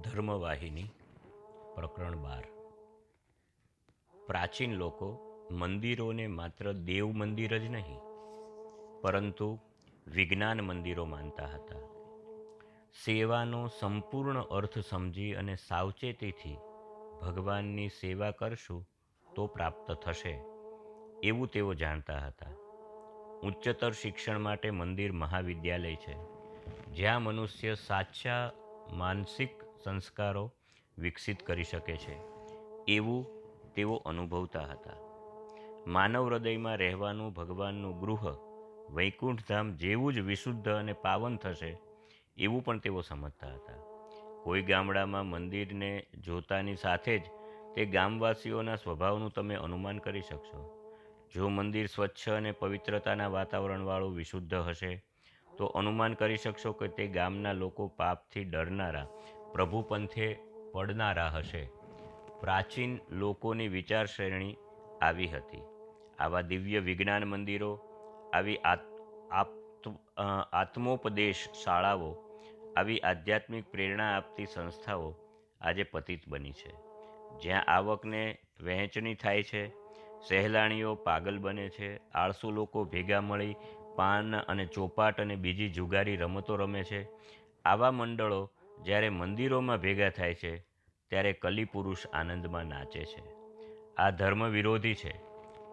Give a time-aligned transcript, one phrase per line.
[0.00, 0.88] ધર્મવાહિની,
[1.74, 2.44] પ્રકરણ બાર.
[4.26, 5.08] પ્રાચીન લોકો
[5.50, 8.00] મંદિરોને માત્ર દેવ મંદિર જ નહીં,
[9.02, 9.58] પરંતુ
[10.06, 11.80] વિજ્ઞાન મંદિરો માનતા હતા.
[13.04, 16.56] સેવાનો સંપૂર્ણ અર્થ સમજી અને સાવચેતીથી
[17.22, 18.88] ભગવાનની સેવા કરશું
[19.36, 20.34] તો પ્રાપ્ત થશે,
[21.22, 22.52] એવું તેઓ જાણતા હતા.
[23.42, 26.16] ઉચ્ચતર શિક્ષણ માટે મંદિર મહાવિદ્યાલય છે,
[26.92, 28.50] જ્યાં મનુષ્ય સાચા
[28.92, 30.52] માનસિક સંસ્કારો
[30.98, 32.16] વિકસિત કરી શકે છે.
[32.88, 33.26] એવું
[33.74, 34.92] તેઓ અનુભવતા હતા.
[35.86, 38.36] માનવ હૃદયમાં રહેવાનું ભગવાનનું ગૃહ
[38.90, 41.78] વૈકુંઠધામ જેવું જ વિશુદ્ધ અને પાવન થશે
[42.36, 43.72] એવું પણ તેઓ સમજતા હતા.
[44.44, 47.22] કોઈ ગામડામાં મંદિરને જોતાની સાથે જ
[47.74, 50.76] તે ગામવાસીઓના સ્વભાવનું તમે અનુમાન કરી શકશો.
[51.34, 55.04] જો મંદિર સ્વચ્છ અને પવિત્રતાના વાતાવરણવાળું વિશુદ્ધ હશે,
[55.58, 59.06] તો અનુમાન કરી શકશો કે તે ગામના લોકો પાપથી ડરનારા
[59.52, 60.28] પ્રભુ પંથે
[60.72, 61.62] પડનારા હશે.
[62.40, 64.56] પ્રાચીન લોકોની વિચારશ્રેણી
[65.02, 65.62] આવી હતી.
[66.18, 67.72] આવા દિવ્ય વિજ્ઞાન મંદિરો,
[68.34, 68.58] આવી
[70.52, 72.10] આત્મોપદેશ શાળાઓ,
[72.76, 75.14] આવી આધ્યાત્મિક પ્રેરણા આપતી સંસ્થાઓ
[75.60, 76.72] આજે પતિત બની છે.
[77.42, 78.22] જ્યાં આવકને
[78.60, 79.62] વહેંચણી થાય છે,
[80.28, 83.54] સહેલાણીઓ પાગલ બને છે, આળસુ લોકો ભેગા મળી
[83.96, 87.00] પાન અને ચોપાટ અને બીજી જુગારી રમતો રમે છે,
[87.64, 88.40] આવા મંડળો
[88.82, 90.58] જ્યારે મંદિરોમાં ભેગા થાય છે,
[91.08, 93.22] ત્યારે કલિપુરુષ આનંદમાં નાચે છે.
[93.96, 95.14] આ ધર્મ વિરોધી છે.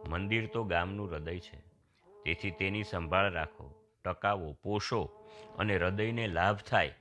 [0.09, 1.67] મંદિર તો ગામનું હૃદય છે.
[2.23, 3.73] તેથી તેની સંભાળ રાખો,
[4.05, 5.03] ટકાવો, પોષો
[5.57, 6.93] અને હૃદયને લાભ થાય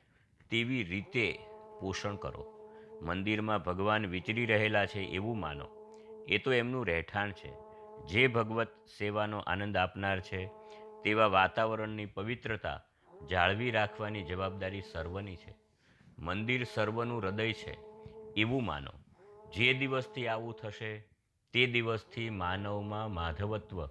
[0.51, 1.39] તેવી રીતે
[1.81, 2.71] પોષણ કરો.
[3.03, 5.69] મંદિરમાં ભગવાન વિચરી રહેલા છે એવું માનો.
[6.29, 7.53] એ તો એમનું રહેઠાણ છે.
[8.07, 10.47] જે ભગવત સેવાનો આનંદ આપનાર છે,
[11.05, 12.85] તેવા વાતાવરણની પવિત્રતા
[13.31, 15.66] જાળવી રાખવાની જવાબદારી સર્વની છે.
[16.19, 17.79] મંદિર સર્વનું હૃદય છે,
[18.37, 18.91] એવું માનો.
[19.55, 20.99] જે દિવસથી આવું થશે,
[21.53, 23.89] તે દિવસથી માનવમાં માધવત્વ,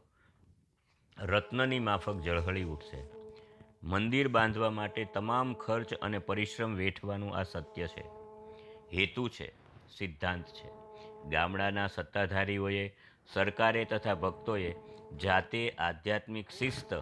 [1.17, 3.03] રત્નની માફક ઝળહળી ઉઠશે.
[3.83, 8.03] મંદિર બાંધવા માટે તમામ ખર્ચ અને પરિશ્રમ વેઠવાનું આ સત્ય છે.
[8.93, 9.53] હેતુ છે,
[9.97, 10.69] સિદ્ધાંત છે.
[11.29, 12.95] ગામડાના સત્તાધારીઓએ,
[13.33, 14.75] સરકારે તથા ભક્તોએ
[15.17, 16.93] જાતે આધ્યાત્મિક શિસ્ત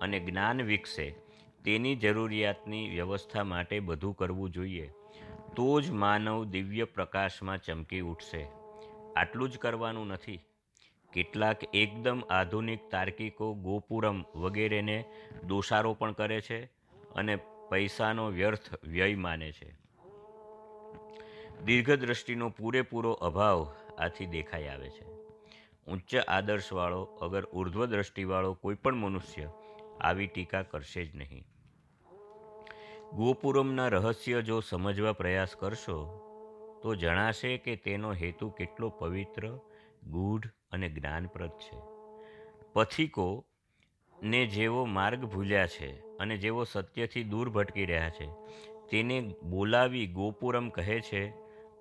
[0.00, 1.14] અને જ્ઞાન વિકસે
[1.64, 4.92] તેની જરૂરિયાતની વ્યવસ્થા માટે બધું કરવું જોઈએ,
[5.56, 8.48] તો જ માનવ દિવ્ય પ્રકાશમાં ચમકી ઉઠશે.
[9.16, 10.40] આટલું જ કરવાનું નથી.
[11.12, 15.04] કેટલાક એકદમ આધુનિક તાર્કિકો ગોપુરમ વગેરેને
[15.46, 16.64] દોષારોપણ કરે છે
[17.14, 17.36] અને
[17.70, 19.80] પૈસાનો વ્યર્થ વ્યય માને છે.
[21.64, 25.04] દીર્ઘદ્રષ્ટિનો પૂરેપૂરો અભાવ આથી દેખાઈ આવે છે.
[25.86, 29.50] ઉચ્ચ આદર્શવાળો, અગર ઉર્ધ્વ દ્રષ્ટિવાળો કોઈ પણ મનુષ્ય
[30.00, 31.44] આવી ટીકા કરશે જ નહીં.
[33.12, 35.98] ગોપુરમના રહસ્ય જો સમજવા પ્રયાસ કરશો,
[36.82, 39.46] તો જણાશે કે તેનો હેતુ કેટલો પવિત્ર,
[40.06, 41.78] ગૂઢ અને જ્ઞાનપ્રદ છે.
[42.72, 43.44] પથિકો
[44.22, 48.28] ને જેવો માર્ગ ભૂલ્યા છે અને જેવો સત્યથી દૂર ભટકી રહ્યા છે,
[48.90, 51.22] તેને બોલાવી ગોપુરમ કહે છે,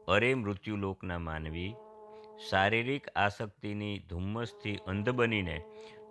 [0.08, 1.76] અરે મૃત્યુલોકના માનવી,
[2.50, 5.58] શારીરિક આસક્તિની ધુમ્મસથી અંધ બનીને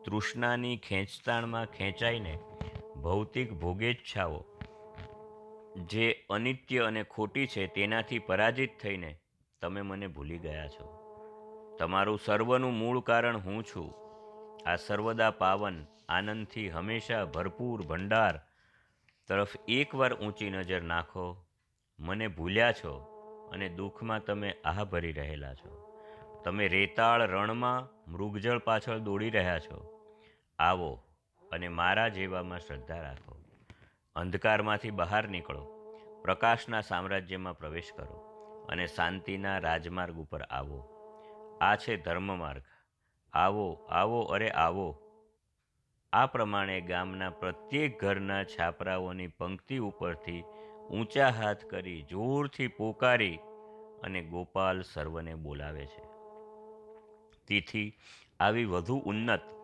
[0.08, 2.38] તૃષ્ણાની ખેંચતાણમાં ખેંચાઈને
[3.02, 4.44] ભૌતિક ભોગેચ્છાઓ
[5.76, 9.18] જે અનિત્ય અને ખોટી છે તેનાથી પરાજિત થઈને
[9.60, 10.98] તમે મને ભૂલી ગયા છો.
[11.78, 13.94] તમારું સર્વનું મૂળ કારણ હું છું.
[14.68, 18.40] આ સર્વદા પાવન, આનંદથી હંમેશા ભરપૂર ભંડાર
[19.28, 21.44] તરફ એકવાર ઊંચી નજર નાખો.
[21.98, 22.98] મને ભૂલ્યા છો
[23.52, 25.92] અને દુઃખમાં તમે આહ ભરી રહેલા છો.
[26.44, 29.97] તમે રેતાળ રણમાં મૃગજળ પાછળ દોડી રહ્યા છો.
[30.58, 31.02] આવો
[31.52, 33.36] અને મારા જેવામાં શ્રદ્ધા રાખો.
[34.16, 35.64] અંધકારમાંથી બહાર નીકળો,
[36.22, 38.24] પ્રકાશના સામ્રાજ્યમાં પ્રવેશ કરો
[38.68, 40.88] અને શાંતિના રાજમાર્ગ ઉપર આવો.
[41.60, 42.62] આ છે ધર્મમાર્ગ.
[43.32, 45.02] આવો આવો, અરે આવો.
[46.12, 50.44] આ પ્રમાણે ગામના પ્રત્યેક ઘરના છાપરાઓની પંક્તિ ઉપરથી
[50.90, 53.38] ઊંચા હાથ કરી જોરથી પોકારી
[54.02, 56.02] અને ગોપાલ સર્વને બોલાવે છે.
[57.46, 57.92] તેથી
[58.40, 59.57] આવી વધુ ઉન્નત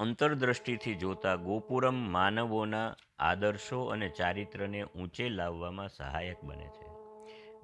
[0.00, 6.86] અંતરદ્રષ્ટિથી જોતા ગોપુરમ માનવોના આદર્શો અને ચારિત્રને ઊંચે લાવવામાં સહાયક બને છે.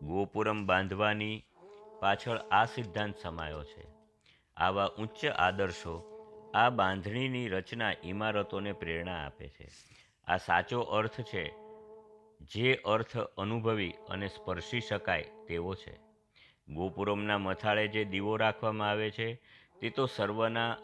[0.07, 1.45] ગોપુરમ બાંધવાની
[2.01, 3.87] પાછળ આ સિદ્ધાંત સમાયો છે.
[4.57, 5.95] આવા ઉચ્ચ આદર્શો
[6.55, 9.69] આ બાંધણીની રચના ઇમારતોને પ્રેરણા આપે છે.
[10.29, 11.55] આ સાચો અર્થ છે,
[12.41, 15.97] જે અર્થ અનુભવી અને સ્પર્શી શકાય તેવો છે.
[16.69, 19.35] ગોપુરમના મથાળે જે દીવો રાખવામાં આવે છે,
[19.81, 20.77] તે તો સર્વના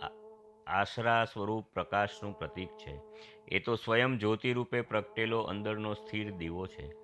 [0.66, 2.98] આશરા સ્વરૂપ પ્રકાશનું પ્રતીક છે.
[3.48, 7.02] એ તો સ્વયં જ્યોતિ રૂપે પ્રગટેલો અંદરનો સ્થિર દીવો છે.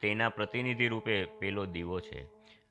[0.00, 2.24] તેના પ્રતિનિધિ રૂપે પેલો દીવો છે.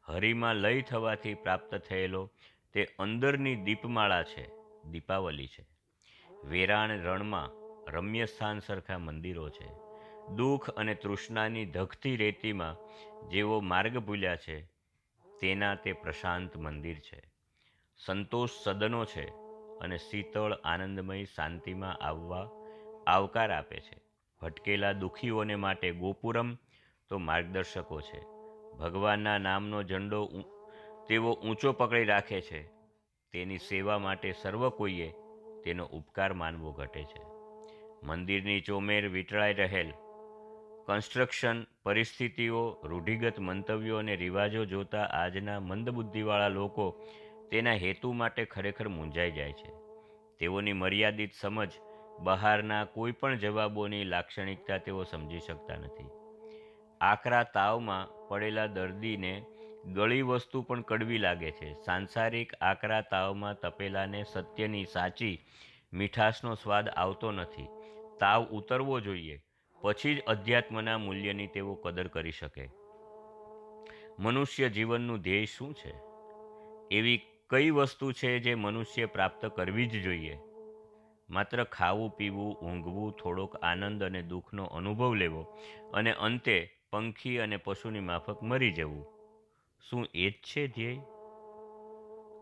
[0.04, 2.30] હરિમાં લય થવાથી પ્રાપ્ત થયેલો
[2.74, 4.50] તે અંદરની દીપમાળા છે,
[4.92, 5.66] દીપાવલી છે.
[6.44, 7.50] વેરાણ રણમાં
[7.92, 9.68] રમ્ય સ્થાન સરખા મંદિરો છે.
[10.36, 12.76] દુઃખ અને તૃષ્ણાની ધગતી રેતીમાં
[13.30, 14.62] જેવો માર્ગ ભૂલ્યા છે,
[15.42, 17.22] તેના તે પ્રશાંત મંદિર છે.
[17.98, 19.43] સંતોષ સદનો છે
[19.82, 22.50] અને શીતળ, આનંદમય, શાંતિમાં આવવા
[23.08, 24.02] આવકાર આપે છે.
[24.42, 26.56] ભટકેલા દુઃખીઓને માટે ગોપુરમ
[27.10, 28.22] તો માર્ગદર્શકો છે.
[28.78, 30.26] ભગવાનના નામનો ઝંડો
[31.10, 32.64] તેઓ ઊંચો પકડી રાખે છે.
[33.32, 35.14] તેની સેવા માટે સર્વ કોઈએ
[35.64, 37.22] તેનો ઉપકાર માનવો ઘટે છે.
[38.04, 39.94] મંદિરની ચોમેર વીંટળાઈ રહેલ.
[40.86, 47.00] કન્સ્ટ્રક્શન પરિસ્થિતિઓ, રૂઢિગત મંતવ્યો અને રિવાજો જોતા આજના મંદબુદ્ધિવાળા લોકો
[47.54, 49.72] તેના હેતુ માટે ખરેખર મૂંઝાઈ જાય છે.
[50.40, 51.72] તેઓની મર્યાદિત સમજ,
[52.20, 56.06] બહારના કોઈ પણ જવાબોની લાક્ષણિકતા તેઓ સમજી શકતા નથી.
[57.02, 59.46] આકરા તાવમાં પડેલા દર્દીને
[59.94, 61.74] ગળી વસ્તુ પણ કડવી લાગે છે.
[61.74, 65.40] સાંસારિક આકરા તાવમાં તપેલાને સત્યની સાચી,
[65.94, 67.68] મીઠાશનો સ્વાદ આવતો નથી.
[68.20, 69.44] તાવ ઉતરવો જોઈએ,
[69.82, 72.70] પછી જ અધ્યાત્મના મૂલ્યની તેઓ કદર કરી શકે.
[74.20, 75.94] મનુષ્ય જીવનનું ધ્યેય શું છે?
[76.92, 80.38] એવી કઈ વસ્તુ છે જે મનુષ્ય પ્રાપ્ત કરવી જ જોઈએ?
[81.30, 85.42] માત્ર ખાવું, પીવું, ઊંઘવું, થોડોક આનંદ અને દુઃખનો અનુભવ લેવો
[85.94, 89.06] અને અંતે પંખી અને પશુની માફક મરી જવું.
[89.90, 91.00] શું એ જ છે ધ્યેય?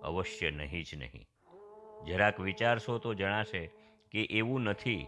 [0.03, 1.27] અવશ્ય નહીં જ નહીં.
[2.05, 3.67] જરાક વિચારશો તો જણાશે
[4.11, 5.07] કે એવું નથી.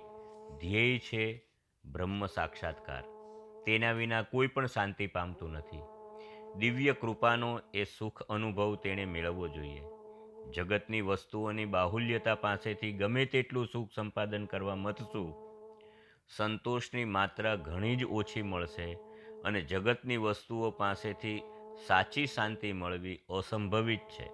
[0.59, 1.45] ધ્યેય છે
[1.85, 3.03] બ્રહ્મ સાક્ષાત્કાર.
[3.65, 5.92] તેના વિના કોઈ પણ શાંતિ પામતું નથી.
[6.59, 9.81] દિવ્ય કૃપાનો એ સુખ અનુભવ તેણે મેળવવો જોઈએ.
[10.51, 15.33] જગતની વસ્તુઓની બાહુલ્યતા પાસેથી ગમે તેટલું સુખ સંપાદન કરવા મથશું
[16.37, 18.93] સંતોષની માત્રા ઘણી જ ઓછી મળશે
[19.43, 21.41] અને જગતની વસ્તુઓ પાસેથી
[21.87, 24.29] સાચી શાંતિ મળવી અસંભવિત છે.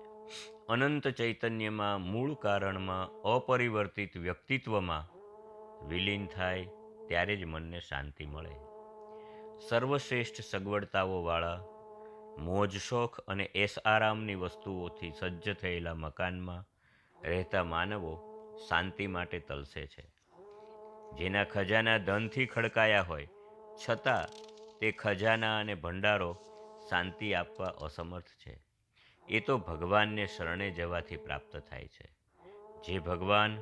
[0.69, 5.10] અનંત ચૈતન્યમાં મૂળ કારણમાં અપરિવર્તિત વ્યક્તિત્વમાં
[5.88, 6.68] વિલીન થાય
[7.07, 8.56] ત્યારે જ મનને શાંતિ મળે.
[9.69, 11.60] સર્વશ્રેષ્ઠ સગવડતાઓવાળા
[12.39, 16.65] મોજ, શોખ અને એસ આરામની વસ્તુઓથી સજ્જ થયેલા મકાનમાં
[17.27, 18.13] રહેતા માનવો
[18.69, 20.13] શાંતિ માટે તલસે છે.
[21.18, 23.27] જેના ખજાના ધનથી ખડકાયા હોય,
[23.89, 24.27] છતાં
[24.80, 26.38] તે ખજાના અને ભંડારો
[26.89, 28.63] શાંતિ આપવા અસમર્થ છે.
[29.30, 32.12] એ તો ભગવાનને શરણે જવાથી પ્રાપ્ત થાય છે.
[32.88, 33.57] જે ભગવાન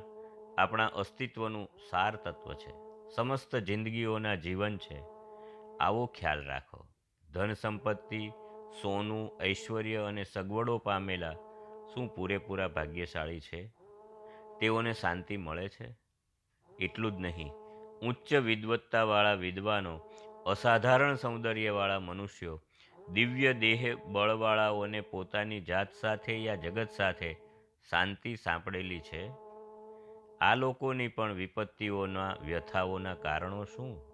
[0.58, 2.72] આપણા અસ્તિત્વનું સાર તત્વ છે,
[3.16, 5.02] સમસ્ત જિંદગીઓના જીવન છે,
[5.80, 6.86] આવો ખ્યાલ રાખો.
[7.30, 8.32] ધન સંપત્તિ
[8.72, 11.32] સોનું, ઐશ્વર્ય અને સગવડો પામેલા
[11.94, 13.72] શું પૂરેપૂરા ભાગ્યશાળી છે?
[14.60, 15.96] તેઓને શાંતિ મળે છે?
[16.78, 17.50] એટલું જ નહીં.
[18.02, 20.00] ઉચ્ચ વિદવત્તાવાળા વિદ્વાનો,
[20.46, 22.62] અસાધારણ સૌંદર્યવાળા મનુષ્યો,
[23.08, 27.36] દિવ્ય દેહ બળવાળાઓને પોતાની જાત સાથે યા જગત સાથે
[27.90, 29.30] શાંતિ સાંપડેલી છે?
[30.40, 34.08] આ લોકોની પણ વિપત્તિઓના વ્યથાઓના કારણો શું?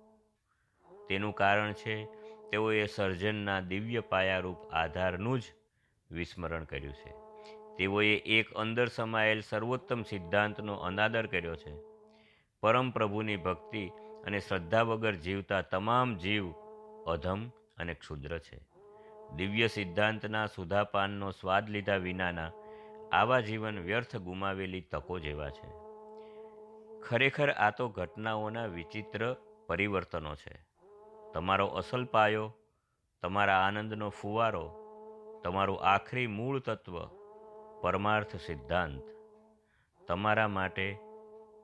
[1.09, 5.43] તેનું કારણ છે તેઓએ સર્જનના દિવ્ય પાયારૂપ આધારનું જ
[6.11, 7.15] વિસ્મરણ કર્યું છે.
[7.77, 11.73] તેઓએ એક અંદર સમાયેલ સર્વોત્તમ સિદ્ધાંતનો અનાદર કર્યો છે.
[12.61, 13.89] પરમ પ્રભુની ભક્તિ
[14.25, 16.53] અને શ્રદ્ધા વગર જીવતા તમામ જીવ
[17.07, 18.61] અધમ અને ક્ષુદ્ર છે.
[19.37, 22.51] દિવ્ય સિદ્ધાંતના સુધાપાનનો સ્વાદ લીધા વિનાના
[23.13, 25.85] આવા જીવન વ્યર્થ ગુમાવેલી તકો જેવા છે.
[27.01, 30.74] ખરેખર આ તો ઘટનાઓના વિચિત્ર પરિવર્તનો છે.
[31.35, 32.57] તમારો અસલ પાયો,
[33.23, 34.75] તમારા આનંદનો ફુવારો,
[35.45, 37.07] તમારું આખરી મૂળ તત્વ,
[37.83, 39.03] પરમાર્થ સિદ્ધાંત.
[40.09, 40.99] તમારા માટે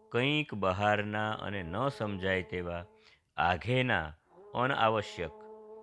[0.09, 2.85] કંઈક બહારના અને ન સમજાય તેવા
[3.37, 4.13] આઘેના
[4.55, 5.31] અનઆવશ્યક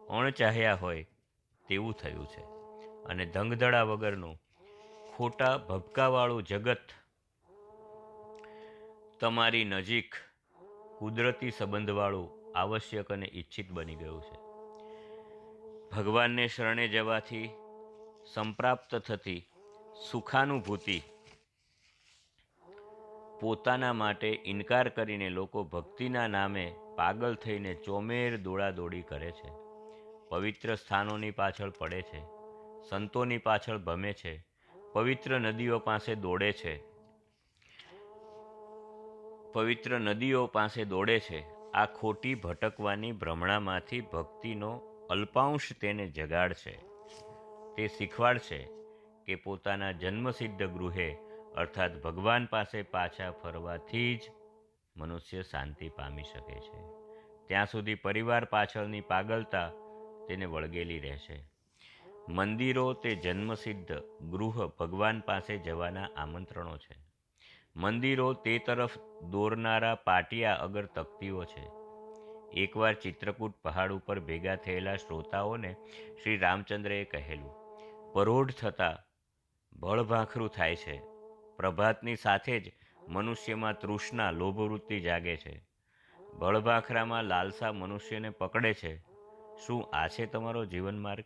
[0.10, 1.03] અણચાહ્યા હોય
[1.67, 2.41] તેવું થયું છે.
[3.06, 4.41] અને ધંગધડા વગરનું
[5.15, 6.82] ખોટા ભબકાવાળું જગત
[9.20, 10.15] તમારી નજીક
[11.00, 14.47] કુદરતી સંબંધવાળું આવશ્યક અને ઈચ્છિત બની ગયું છે.
[15.89, 17.49] ભગવાનને શરણે જવાથી
[18.33, 19.45] સંપ્રાપ્ત થતી
[20.11, 21.01] સુખાનુભૂતિ
[23.41, 29.49] પોતાના માટે ઇનકાર કરીને લોકો ભક્તિના નામે પાગલ થઈને ચોમેર દોડાદોડી કરે છે.
[30.29, 32.21] પવિત્ર સ્થાનોની પાછળ પડે છે.
[32.89, 34.47] સંતોની પાછળ ભમે છે.
[34.93, 36.81] પવિત્ર નદીઓ પાસે દોડે છે.
[39.53, 41.56] પવિત્ર નદીઓ પાસે દોડે છે.
[41.77, 44.77] આ ખોટી ભટકવાની ભ્રમણામાંથી ભક્તિનો
[45.10, 46.79] અલ્પાંશ તેને જગાડશે.
[47.77, 48.69] તે શીખવાડશે
[49.25, 51.17] કે પોતાના જન્મસિદ્ધ ગૃહે
[51.55, 54.22] અર્થાત ભગવાન પાસે પાછા ફરવાથી જ
[54.98, 56.81] મનુષ્ય શાંતિ પામી શકે છે.
[57.48, 59.72] ત્યાં સુધી પરિવાર પાછળની પાગલતા
[60.27, 61.50] તેને વળગેલી રહેશે.
[62.29, 63.91] મંદિરો તે જન્મસિદ્ધ
[64.31, 67.06] ગૃહ ભગવાન પાસે જવાના આમંત્રણો છે.
[67.77, 71.65] મંદિરો તે તરફ દોરનારા પાટિયા અગર તકતીઓ છે.
[72.53, 75.75] એકવાર ચિત્રકૂટ પહાડ ઉપર ભેગા થયેલા શ્રોતાઓને
[76.24, 77.51] શ્રી રામચંદ્રએ કહેલું,
[78.13, 78.96] પરોઢ થતાં
[79.79, 80.98] ભળભાખરું થાય છે.
[81.57, 82.72] પ્રભાતની સાથે જ
[83.07, 85.62] મનુષ્યમાં તૃષ્ણા, લોભવૃત્તિ જાગે છે.
[86.39, 88.98] ભળભાખરામાં લાલસા મનુષ્યને પકડે છે.
[89.65, 91.24] શું આ છે તમારો જીવન માર્ગ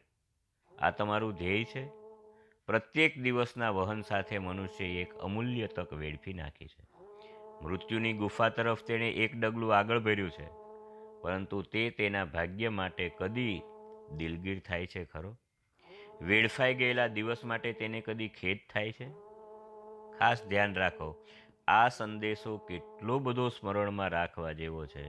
[0.79, 2.00] આ તમારું ધ્યેય છે?
[2.67, 6.83] પ્રત્યેક દિવસના વહન સાથે મનુષ્યએ એક અમૂલ્ય તક વેડફી નાખી છે.
[7.61, 10.47] મૃત્યુની ગુફા તરફ તેણે એક ડગલું આગળ ભર્યું છે,
[11.21, 13.61] પરંતુ તે તેના ભાગ્ય માટે કદી
[14.17, 15.33] દિલગીર થાય છે ખરો?
[16.21, 19.09] વેડફાઈ ગયેલા દિવસ માટે તેને કદી ખેદ થાય છે?
[20.19, 21.09] ખાસ ધ્યાન રાખો,
[21.67, 25.05] આ સંદેશો કેટલો બધો સ્મરણમાં રાખવા જેવો છે.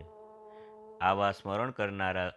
[1.01, 2.31] આવા સ્મરણ કરનારા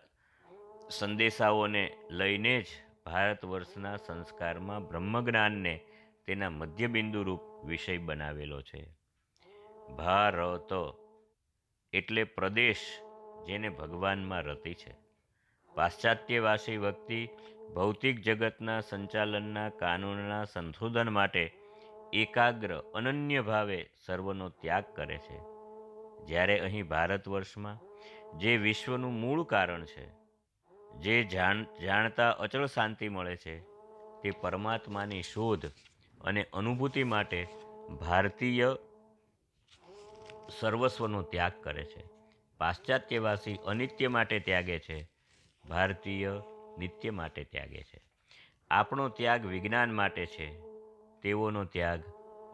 [0.90, 2.68] સંદેશાઓને લઈને જ
[3.06, 5.80] ભારત વર્ષના સંસ્કારમાં બ્રહ્મજ્ઞાનને
[6.26, 8.98] તેના મધ્યબિંદુ રૂપ વિષય બનાવેલો છે.
[9.98, 10.70] ભારત
[11.94, 12.78] એટલે પ્રદેશ
[13.48, 14.96] જેને ભગવાનમાં રતિ છે.
[15.76, 17.30] પાશ્ચાત્યવાસી વ્યક્તિ
[17.76, 21.54] ભૌતિક જગતના સંચાલનના કાનૂનના સંશોધન માટે
[22.14, 25.40] એકાગ્ર, અનન્ય ભાવે સર્વનો ત્યાગ કરે છે.
[26.26, 27.78] જ્યારે અહીં ભારત વર્ષમાં
[28.38, 30.25] જે વિશ્વનું મૂળ કારણ છે
[31.00, 33.60] જે જાણ, જાણતા અચળ શાંતિ મળે છે,
[34.22, 35.66] તે પરમાત્માની શોધ
[36.22, 37.48] અને અનુભૂતિ માટે
[38.02, 38.76] ભારતીય
[40.60, 42.04] સર્વસ્વનો ત્યાગ કરે છે.
[42.58, 45.10] પાશ્ચાત્યવાસી અનિત્ય માટે ત્યાગે છે,
[45.70, 46.32] ભારતીય
[46.78, 48.02] નિત્ય માટે ત્યાગે છે.
[48.72, 50.60] આપણો ત્યાગ વિજ્ઞાન માટે છે,
[51.22, 52.04] તેઓનો ત્યાગ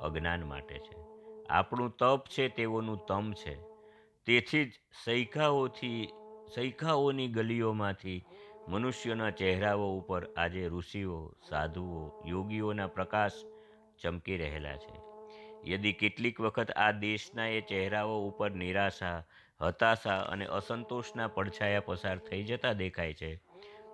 [0.02, 1.02] અજ્ઞાન માટે છે.
[1.50, 3.58] આપણું તપ છે, તેઓનું તમ છે.
[4.26, 4.72] તેથી જ
[5.06, 6.10] સૈખાઓથી
[6.56, 8.24] સૈખાઓની ગલીઓમાંથી
[8.68, 13.38] મનુષ્યોના ચહેરાઓ ઉપર આજે ઋષિઓ, સાધુઓ, યોગીઓના પ્રકાશ
[14.00, 14.94] ચમકી રહેલા છે.
[15.64, 19.24] યદિ કેટલીક વખત આ દેશના એ ચહેરાઓ ઉપર નિરાશા,
[19.62, 23.42] હતાશા અને અસંતોષના પડછાયા પસાર થઈ જતા દેખાય છે,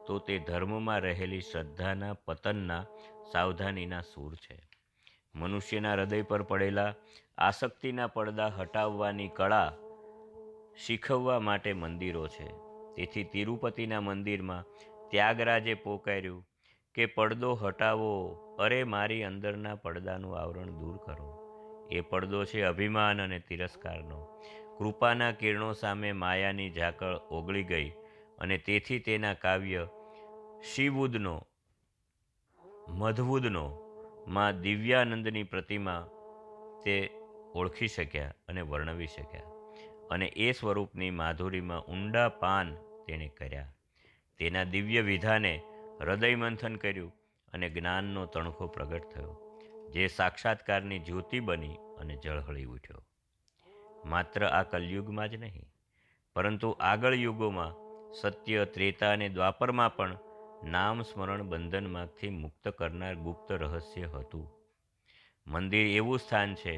[0.07, 2.83] તો તે ધર્મમાં રહેલી શ્રદ્ધાના પતનના
[3.31, 4.57] સાવધાનીના સૂર છે.
[5.35, 6.93] મનુષ્યના હૃદય પર પડેલા
[7.37, 9.71] આસક્તિના પડદા હટાવવાની કળા
[10.85, 12.47] શીખવવા માટે મંદિરો છે.
[12.95, 14.65] તેથી તિરુપતિના મંદિરમાં
[15.09, 16.45] ત્યાગરાજે પોકાર્યું
[16.93, 18.11] કે પડદો હટાવો,
[18.59, 21.43] અરે મારી અંદરના પડદાનું આવરણ દૂર કરો.
[21.91, 24.41] એ પડદો છે અભિમાન અને તિરસ્કારનો.
[24.77, 27.89] કૃપાના કિરણો સામે માયાની ઝાકળ ઓગળી ગઈ
[28.37, 29.87] અને તેથી તેના કાવ્ય
[30.75, 31.41] શિવુદનો
[32.89, 33.71] મધવુદનો
[34.27, 36.07] માં દિવ્યાનંદની પ્રતિમા
[36.83, 37.09] તે
[37.55, 39.56] ઓળખી શક્યા અને વર્ણવી શક્યા.
[40.11, 42.69] અને એ સ્વરૂપની માધુરીમાં ઊંડા પાન
[43.07, 43.73] તેણે કર્યા.
[44.39, 45.53] તેના દિવ્ય વિધાને
[46.01, 47.13] હૃદય મંથન કર્યું
[47.53, 49.33] અને જ્ઞાનનો તણખો પ્રગટ થયો,
[49.93, 53.01] જે સાક્ષાત્કારની જ્યોતિ બની અને જળહળી ઉઠ્યો.
[54.05, 55.67] માત્ર આ કલયુગમાં જ નહીં,
[56.35, 57.77] પરંતુ આગળ યુગોમાં
[58.13, 60.17] સત્ય, ત્રેતા અને દ્વાપરમાં પણ
[60.63, 64.45] નામ સ્મરણ બંધનમાંથી મુક્ત કરનાર ગુપ્ત રહસ્ય હતું.
[65.47, 66.73] મંદિર એવું સ્થાન છે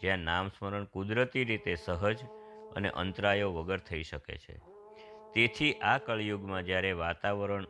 [0.00, 2.20] જ્યાં નામ સ્મરણ કુદરતી રીતે સહજ
[2.76, 4.60] અને અંતરાયો વગર થઈ શકે છે.
[5.34, 7.66] તેથી આ કળયુગમાં જ્યારે વાતાવરણ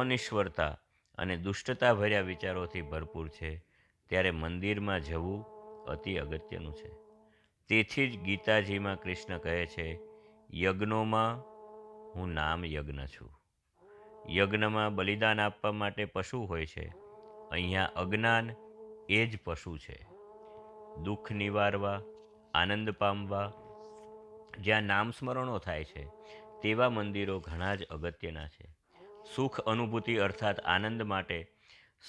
[0.00, 0.78] અનિશ્વરતા
[1.18, 3.64] અને દુષ્ટતા ભર્યા વિચારોથી ભરપૂર છે,
[4.08, 5.44] ત્યારે મંદિરમાં જવું
[5.84, 6.90] અતિ અગત્યનું છે.
[7.68, 10.00] તેથી જ ગીતાજીમાં કૃષ્ણ કહે છે,
[10.54, 11.38] યજ્ઞોમાં
[12.14, 13.40] હું નામ યજ્ઞ છું.
[14.30, 16.94] યજ્ઞમાં બલિદાન આપવા માટે પશુ હોય છે.
[17.50, 18.50] અહીંયા અજ્ઞાન
[19.08, 20.06] એ જ પશુ છે.
[21.02, 22.00] દુઃખ નિવારવા,
[22.54, 23.52] આનંદ પામવા
[24.58, 26.06] જ્યાં નામ સ્મરણો થાય છે,
[26.62, 28.76] તેવા મંદિરો ઘણા જ અગત્યના છે.
[29.36, 31.52] સુખ અનુભૂતિ અર્થાત આનંદ માટે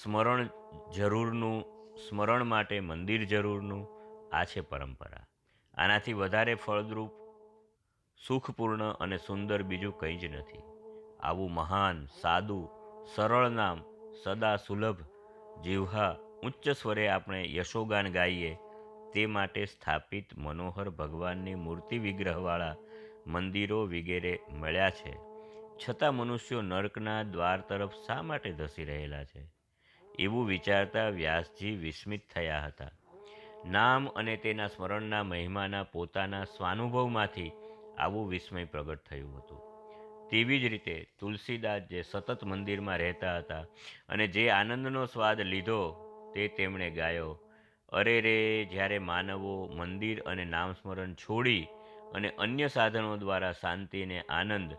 [0.02, 0.48] સ્મરણ
[0.96, 1.62] જરૂરનું,
[2.08, 3.88] સ્મરણ માટે મંદિર જરૂરનું,
[4.36, 5.26] આ છે પરંપરા.
[5.74, 7.10] આનાથી વધારે ફળદ્રુપ,
[8.26, 10.62] સુખપૂર્ણ અને સુંદર બીજું કંઈ જ નથી.
[11.22, 12.68] આવું મહાન, સાદું,
[13.14, 13.82] સરળ નામ,
[14.24, 15.00] સદા સુલભ
[15.60, 18.56] જીવહા ઉચ્ચ સ્વરે આપણે યશોગાન ગાઈએ
[19.14, 22.76] તે માટે સ્થાપિત મનોહર ભગવાનની મૂર્તિ વિગ્રહવાળા
[23.26, 25.16] મંદિરો વગેરે મળ્યા છે.
[25.78, 29.46] છતાં મનુષ્યો નર્કના દ્વાર તરફ શા માટે ધસી રહેલા છે?
[30.18, 32.90] એવું વિચારતા વ્યાસજી વિસ્મિત થયા હતા.
[33.66, 37.52] નામ અને તેના સ્મરણના મહિમાના પોતાના સ્વાનુભવમાંથી
[37.98, 39.74] આવું વિસ્મય પ્રગટ થયું હતું.
[40.30, 43.64] તેવી જ રીતે તુલસીદાસ જે સતત મંદિરમાં રહેતા હતા
[44.08, 47.38] અને જે આનંદનો સ્વાદ લીધો તે તેમણે ગાયો
[47.94, 51.66] અરે રે, જ્યારે માનવો મંદિર અને નામસ્મરણ છોડી
[52.14, 54.72] અને અન્ય સાધનો દ્વારા શાંતિ અને આનંદ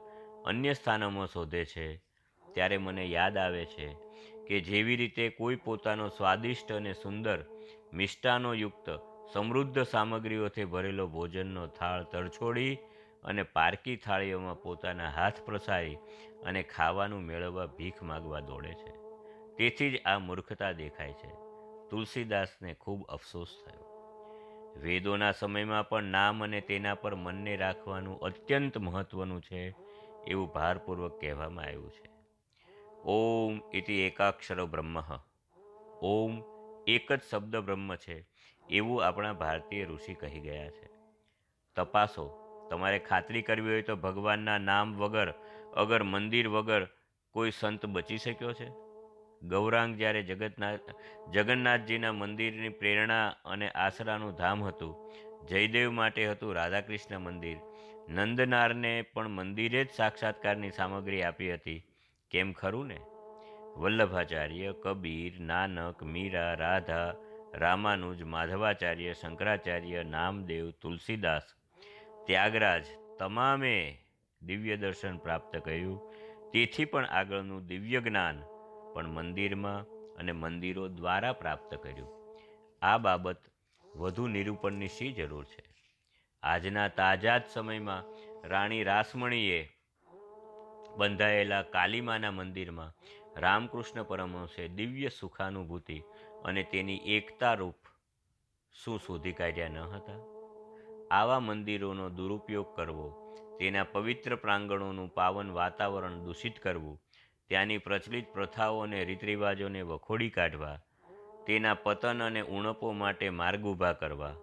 [0.46, 1.98] અન્ય સ્થાનોમાં શોધે છે,
[2.54, 3.88] ત્યારે મને યાદ આવે છે
[4.48, 7.40] કે જેવી રીતે કોઈ પોતાનો સ્વાદિષ્ટ અને સુંદર,
[7.94, 8.90] મિષ્ટાનોયુક્ત,
[9.34, 12.78] સમૃદ્ધ સામગ્રીઓથી ભરેલો ભોજનનો થાળ તરછોડી
[13.24, 15.98] અને પારકી થાળીઓમાં પોતાના હાથ પ્રસારી
[16.46, 18.94] અને ખાવાનું મેળવવા ભીખ માગવા દોડે છે.
[19.58, 21.45] તેથી જ આ મૂર્ખતા દેખાય છે.
[21.90, 23.96] તુલસીદાસને ખૂબ અફસોસ થયો.
[24.82, 29.76] વેદોના સમયમાં પણ નામ અને તેના પર મનને રાખવાનું અત્યંત મહત્વનું છે
[30.28, 32.10] એવું ભારપૂર્વક કહેવામાં આવ્યું છે.
[33.04, 35.00] ઓમ ઇતિ એકાક્ષરો બ્રહ્મ.
[36.02, 36.42] ઓમ
[36.88, 38.26] એક જ શબ્દ બ્રહ્મ છે
[38.70, 40.90] એવું આપણા ભારતીય ઋષિ કહી ગયા છે.
[41.76, 42.40] તપાસો,
[42.70, 45.34] તમારે ખાતરી કરવી હોય તો ભગવાનના નામ વગર,
[45.74, 46.88] અગર મંદિર વગર
[47.32, 48.85] કોઈ સંત બચી શક્યો છે?
[49.44, 50.80] ગૌરાંગ જ્યારે જગતનાથ,
[51.34, 55.12] જગન્નાથજીના મંદિરની પ્રેરણા અને આશરાનું ધામ હતું,
[55.50, 57.58] જયદેવ માટે હતું રાધાકૃષ્ણ મંદિર.
[58.10, 61.84] નંદનારને પણ મંદિરે જ સાક્ષાત્કારની સામગ્રી આપી હતી.
[62.32, 63.00] કેમ ખરું ને?
[63.78, 67.14] વલ્લભાચાર્ય, કબીર, નાનક, મીરા, રાધા,
[67.54, 71.42] રામાનુજ, માધવાચાર્ય, શંકરાચાર્ય, નામદેવ, તુલસીદાસ,
[72.28, 72.86] ત્યાગરાજ
[73.20, 73.98] તમામે
[74.42, 76.02] દિવ્ય દર્શન પ્રાપ્ત કર્યું.
[76.52, 78.44] તેથી પણ આગળનું દિવ્ય જ્ઞાન
[78.96, 79.86] પણ મંદિરમાં
[80.16, 82.12] અને મંદિરો દ્વારા પ્રાપ્ત કર્યું.
[82.82, 83.42] આ બાબત
[83.96, 85.64] વધુ નિરૂપણની શી જરૂર છે?
[86.44, 88.04] આજના તાજા જ સમયમાં
[88.48, 89.62] રાણી રાસમણીએ
[90.98, 92.92] બંધાયેલા કાલીમાના મંદિરમાં
[93.40, 96.00] રામકૃષ્ણ પરમહંસે દિવ્ય સુખાનુભૂતિ
[96.46, 97.76] અને તેની એકતા રૂપ
[98.84, 100.20] શું શોધી કાઢ્યા ન હતા?
[101.12, 103.08] આવા મંદિરોનો દુરુપયોગ કરવો,
[103.60, 107.02] તેના પવિત્ર પ્રાંગણોનું પાવન વાતાવરણ દૂષિત કરવું
[107.50, 110.80] ત્યાંની પ્રચલિત પ્રથાઓ અને રીતરિવાજોને વખોડી કાઢવા,
[111.48, 114.34] તેના પતન અને ઉણપો માટે માર્ગ ઊભા કરવા,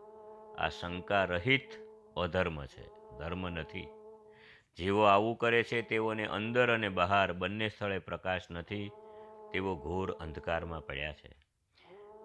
[0.58, 1.68] આ શંકા રહિત
[2.16, 2.86] અધર્મ છે.
[3.18, 3.88] ધર્મ નથી.
[4.76, 8.90] જેઓ આવું કરે છે, તેઓને અંદર અને બહાર બંને સ્થળે પ્રકાશ નથી,
[9.52, 11.34] તેઓ ઘોર અંધકારમાં પડ્યા છે.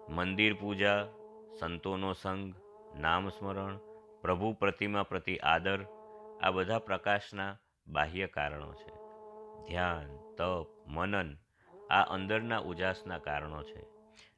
[0.08, 1.06] મંદિર પૂજા,
[1.60, 2.54] સંતોનો સંગ,
[3.00, 3.78] નામ સ્મરણ,
[4.22, 5.84] પ્રભુ પ્રતિમા પ્રતિ આદર,
[6.42, 8.97] આ બધા પ્રકાશના બાહ્ય કારણો છે.
[9.68, 11.36] ધ્યાન, તપ, મનન
[11.90, 13.84] આ અંદરના ઉજાસના કારણો છે.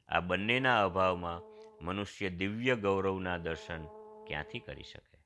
[0.09, 1.41] આ બંનેના અભાવમાં
[1.85, 3.85] મનુષ્ય દિવ્ય ગૌરવના દર્શન
[4.27, 5.19] ક્યાંથી કરી શકે?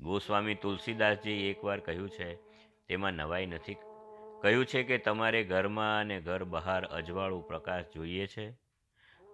[0.00, 2.34] ગોસ્વામી તુલસીદાસજી એકવાર કહ્યું છે,
[2.88, 3.76] તેમાં નવાઈ નથી.
[4.40, 8.50] કહ્યું છે કે, તમારે ઘરમાં અને ઘર બહાર અજવાળું પ્રકાશ જોઈએ છે?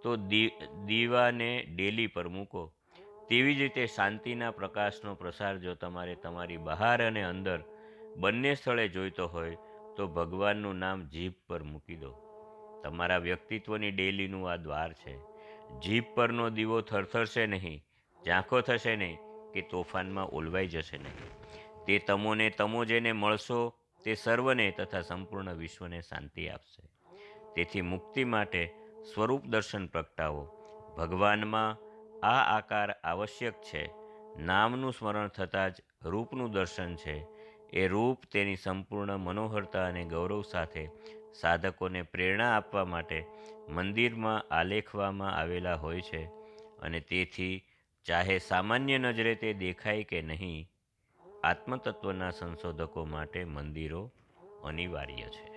[0.03, 0.17] તો
[0.85, 2.73] દીવાને ડેલી પર મૂકો.
[3.29, 7.61] તેવી જ રીતે શાંતિના પ્રકાશનો પ્રસાર જો તમારે તમારી બહાર અને અંદર
[8.17, 9.57] બંને સ્થળે જોઈતો હોય
[9.97, 12.15] તો ભગવાનનું નામ જીભ પર મૂકી દો.
[12.85, 15.19] તમારા વ્યક્તિત્વની ડેલીનું આ દ્વાર છે.
[15.81, 17.85] જીભ પરનો દીવો થરથરશે નહીં,
[18.27, 19.19] ઝાંખો થશે નહીં
[19.53, 21.31] કે તોફાનમાં ઓલવાઈ જશે નહીં.
[21.85, 26.91] તે તમોને તમો જેને મળશો તે સર્વને તથા સંપૂર્ણ વિશ્વને શાંતિ આપશે.
[27.55, 28.75] તેથી મુક્તિ માટે
[29.15, 30.49] સ્વરૂપ દર્શન પ્રગટાવો.
[30.99, 31.77] ભગવાનમાં
[32.27, 33.91] આ આકાર આવશ્યક છે.
[34.39, 37.36] નામનું સ્મરણ થતાં જ રૂપનું દર્શન છે.
[37.77, 40.85] એ રૂપ તેની સંપૂર્ણ મનોહરતા અને ગૌરવ સાથે
[41.35, 43.19] સાધકોને પ્રેરણા આપવા માટે
[43.69, 46.23] મંદિરમાં આલેખવામાં આવેલા હોય છે
[46.83, 47.55] અને તેથી
[48.07, 50.69] ચાહે સામાન્ય નજરે તે દેખાય કે નહીં,
[51.45, 54.03] આત્મતત્વના સંશોધકો માટે મંદિરો
[54.65, 55.56] અનિવાર્ય છે.